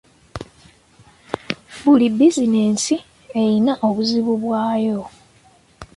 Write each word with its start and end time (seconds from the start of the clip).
Buli 1.81 2.07
bizinesi 2.17 2.95
eyina 3.41 3.73
obuzibu 3.87 4.33
bwayo. 4.43 5.01